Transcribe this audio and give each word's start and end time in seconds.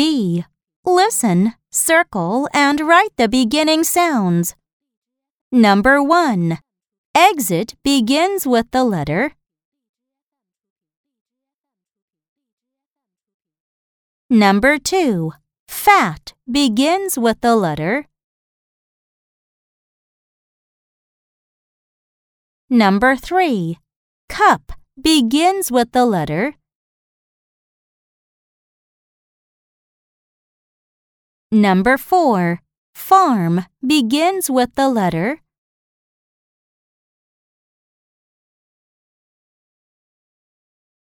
B. 0.00 0.46
Listen, 0.86 1.52
circle, 1.70 2.48
and 2.54 2.80
write 2.80 3.14
the 3.18 3.28
beginning 3.28 3.84
sounds. 3.84 4.54
Number 5.52 6.02
1. 6.02 6.58
Exit 7.14 7.74
begins 7.84 8.46
with 8.46 8.70
the 8.70 8.82
letter 8.82 9.32
Number 14.30 14.78
2. 14.78 15.32
Fat 15.68 16.32
begins 16.50 17.18
with 17.18 17.42
the 17.42 17.54
letter 17.54 18.06
Number 22.70 23.16
3. 23.16 23.76
Cup 24.30 24.72
begins 24.98 25.70
with 25.70 25.92
the 25.92 26.06
letter 26.06 26.54
Number 31.52 31.98
4. 31.98 32.62
Farm 32.94 33.66
begins 33.84 34.48
with 34.48 34.76
the 34.76 34.88
letter 34.88 35.40